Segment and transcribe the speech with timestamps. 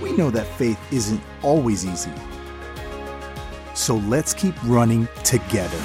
[0.00, 2.12] we know that faith isn't always easy.
[3.74, 5.78] So let's keep running together.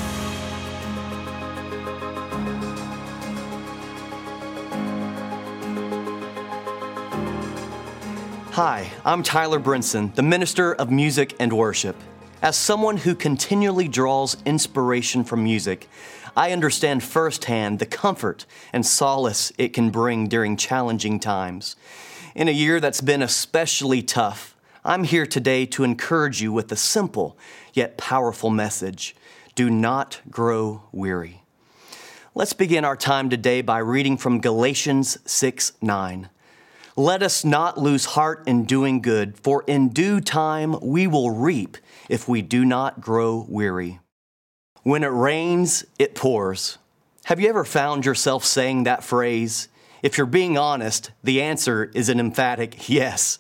[8.52, 11.98] Hi, I'm Tyler Brinson, the Minister of Music and Worship.
[12.42, 15.90] As someone who continually draws inspiration from music,
[16.38, 21.76] I understand firsthand the comfort and solace it can bring during challenging times.
[22.36, 26.76] In a year that's been especially tough, I'm here today to encourage you with a
[26.76, 27.38] simple
[27.74, 29.16] yet powerful message
[29.56, 31.44] do not grow weary.
[32.34, 36.30] Let's begin our time today by reading from Galatians 6 9.
[36.98, 41.78] Let us not lose heart in doing good, for in due time we will reap
[42.10, 44.02] if we do not grow weary.
[44.84, 46.80] When it rains, it pours.
[47.24, 49.70] Have you ever found yourself saying that phrase?
[50.06, 53.40] If you're being honest, the answer is an emphatic yes.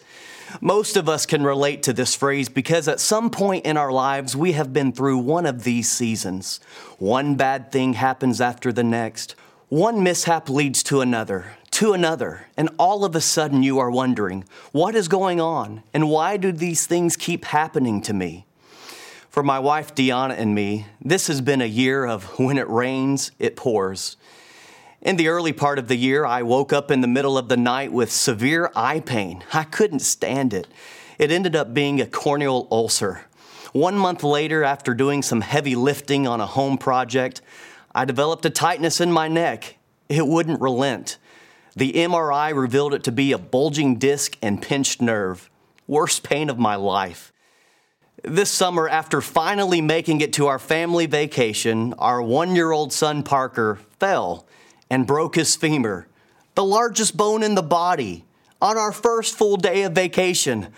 [0.60, 4.36] Most of us can relate to this phrase because at some point in our lives
[4.36, 6.60] we have been through one of these seasons.
[6.98, 9.36] One bad thing happens after the next.
[9.70, 14.44] One mishap leads to another, to another, and all of a sudden you are wondering,
[14.72, 18.48] what is going on and why do these things keep happening to me?
[19.30, 23.30] For my wife Deanna and me, this has been a year of when it rains,
[23.38, 24.18] it pours.
[25.06, 27.56] In the early part of the year, I woke up in the middle of the
[27.56, 29.44] night with severe eye pain.
[29.54, 30.66] I couldn't stand it.
[31.20, 33.22] It ended up being a corneal ulcer.
[33.72, 37.44] One month later, after doing some heavy lifting on a home project,
[37.94, 39.78] I developed a tightness in my neck.
[40.10, 41.20] It wouldn't relent.
[41.76, 45.52] The MRI revealed it to be a bulging disc and pinched nerve.
[45.86, 47.32] Worst pain of my life.
[48.24, 53.22] This summer, after finally making it to our family vacation, our one year old son
[53.22, 54.48] Parker fell
[54.96, 56.08] and broke his femur,
[56.54, 58.24] the largest bone in the body,
[58.62, 60.70] on our first full day of vacation.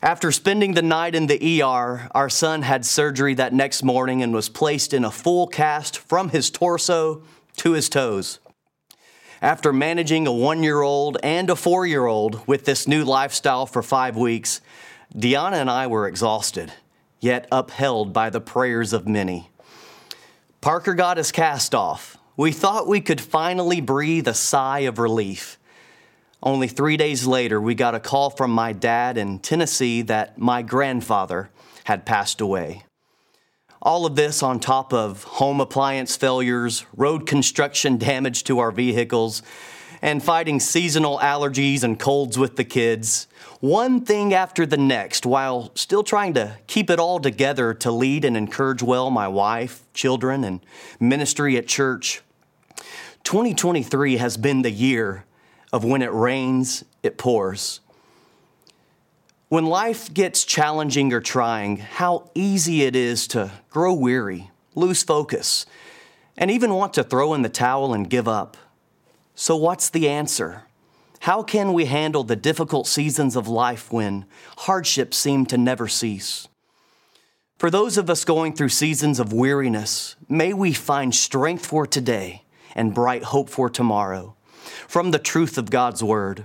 [0.00, 4.32] After spending the night in the ER, our son had surgery that next morning and
[4.32, 7.24] was placed in a full cast from his torso
[7.56, 8.38] to his toes.
[9.42, 13.66] After managing a one year old and a four year old with this new lifestyle
[13.66, 14.60] for five weeks,
[15.12, 16.72] Deanna and I were exhausted,
[17.18, 19.50] yet upheld by the prayers of many.
[20.60, 25.58] Parker got his cast off, we thought we could finally breathe a sigh of relief.
[26.42, 30.62] Only three days later, we got a call from my dad in Tennessee that my
[30.62, 31.50] grandfather
[31.84, 32.84] had passed away.
[33.80, 39.42] All of this on top of home appliance failures, road construction damage to our vehicles,
[40.04, 43.26] and fighting seasonal allergies and colds with the kids,
[43.60, 48.22] one thing after the next, while still trying to keep it all together to lead
[48.22, 50.60] and encourage well my wife, children, and
[51.00, 52.20] ministry at church.
[53.22, 55.24] 2023 has been the year
[55.72, 57.80] of when it rains, it pours.
[59.48, 65.64] When life gets challenging or trying, how easy it is to grow weary, lose focus,
[66.36, 68.58] and even want to throw in the towel and give up.
[69.36, 70.62] So, what's the answer?
[71.20, 74.26] How can we handle the difficult seasons of life when
[74.58, 76.46] hardships seem to never cease?
[77.58, 82.44] For those of us going through seasons of weariness, may we find strength for today
[82.76, 84.36] and bright hope for tomorrow
[84.86, 86.44] from the truth of God's Word.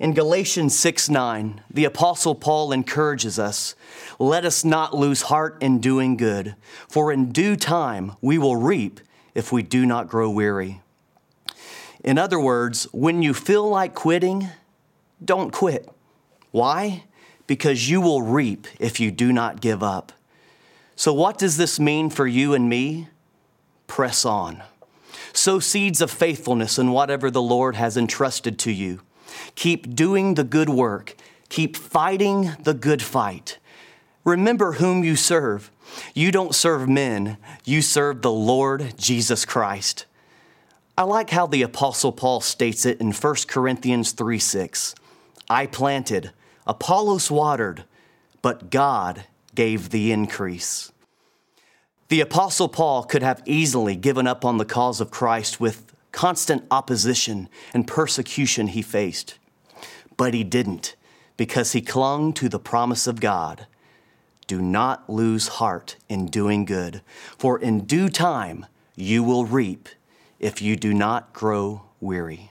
[0.00, 3.76] In Galatians 6 9, the Apostle Paul encourages us
[4.18, 6.56] let us not lose heart in doing good,
[6.88, 9.00] for in due time we will reap
[9.34, 10.80] if we do not grow weary.
[12.06, 14.48] In other words, when you feel like quitting,
[15.22, 15.88] don't quit.
[16.52, 17.02] Why?
[17.48, 20.12] Because you will reap if you do not give up.
[20.94, 23.08] So, what does this mean for you and me?
[23.88, 24.62] Press on.
[25.32, 29.02] Sow seeds of faithfulness in whatever the Lord has entrusted to you.
[29.56, 31.16] Keep doing the good work.
[31.48, 33.58] Keep fighting the good fight.
[34.24, 35.70] Remember whom you serve.
[36.14, 40.06] You don't serve men, you serve the Lord Jesus Christ.
[40.98, 44.94] I like how the Apostle Paul states it in 1 Corinthians 3 6.
[45.48, 46.32] I planted,
[46.66, 47.84] Apollos watered,
[48.40, 49.24] but God
[49.54, 50.90] gave the increase.
[52.08, 56.64] The Apostle Paul could have easily given up on the cause of Christ with constant
[56.70, 59.38] opposition and persecution he faced,
[60.16, 60.96] but he didn't
[61.36, 63.66] because he clung to the promise of God.
[64.46, 67.02] Do not lose heart in doing good,
[67.36, 69.90] for in due time you will reap
[70.38, 72.50] if you do not grow weary.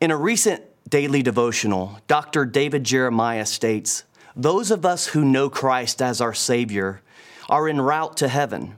[0.00, 2.44] In a recent daily devotional, Dr.
[2.44, 7.02] David Jeremiah states Those of us who know Christ as our Savior
[7.48, 8.76] are en route to heaven,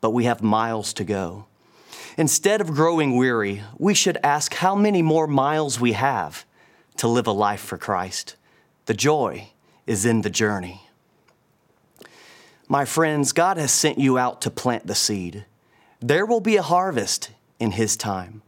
[0.00, 1.46] but we have miles to go.
[2.16, 6.46] Instead of growing weary, we should ask how many more miles we have
[6.96, 8.36] to live a life for Christ.
[8.86, 9.50] The joy
[9.86, 10.82] is in the journey.
[12.68, 15.44] My friends, God has sent you out to plant the seed.
[16.00, 18.42] There will be a harvest in His time.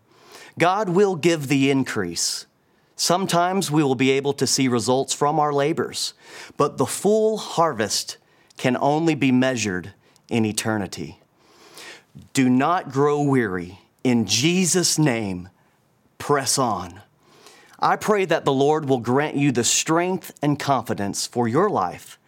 [0.59, 2.47] God will give the increase.
[2.97, 6.15] Sometimes we will be able to see results from our labors,
[6.57, 8.17] but the full harvest
[8.57, 9.93] can only be measured
[10.29, 11.21] in eternity.
[12.33, 13.79] Do not grow weary.
[14.03, 15.49] In Jesus' name,
[16.19, 17.01] press on.
[17.79, 22.19] I pray that the Lord will grant you the strength and confidence for your life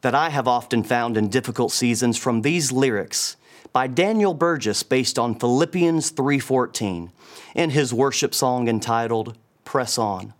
[0.00, 3.36] that I have often found in difficult seasons from these lyrics
[3.76, 7.10] by Daniel Burgess based on Philippians 3:14
[7.54, 9.36] in his worship song entitled
[9.66, 10.32] Press On.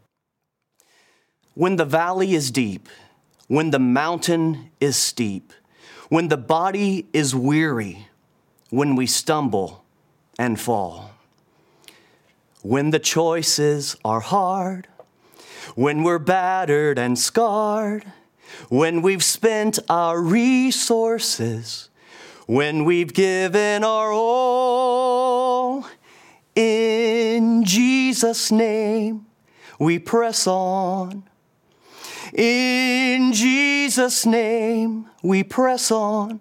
[1.52, 2.88] When the valley is deep,
[3.46, 5.52] when the mountain is steep,
[6.08, 8.08] when the body is weary,
[8.70, 9.84] when we stumble
[10.38, 11.10] and fall.
[12.62, 14.88] When the choices are hard,
[15.74, 18.10] when we're battered and scarred,
[18.70, 21.90] when we've spent our resources,
[22.46, 25.87] when we've given our all,
[26.54, 29.26] in Jesus' name
[29.78, 31.25] we press on.
[32.32, 36.40] In Jesus' name we press on.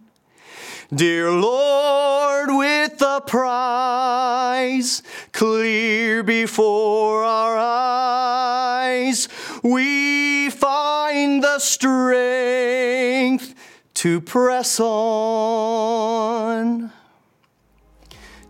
[0.94, 9.28] Dear Lord, with the prize clear before our eyes,
[9.64, 13.55] we find the strength
[13.96, 14.92] to press on.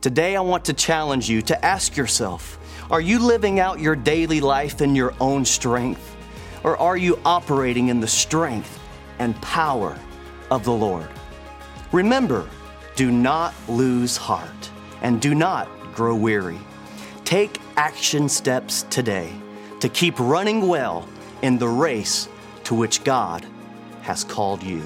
[0.02, 2.60] Today, I want to challenge you to ask yourself
[2.92, 6.16] Are you living out your daily life in your own strength?
[6.64, 8.80] Or are you operating in the strength
[9.20, 9.98] and power
[10.50, 11.08] of the Lord?
[11.92, 12.50] Remember,
[12.96, 14.72] do not lose heart
[15.02, 16.60] and do not grow weary.
[17.24, 19.32] Take action steps today
[19.80, 21.08] to keep running well
[21.42, 22.28] in the race
[22.64, 23.46] to which God
[24.02, 24.82] has called you.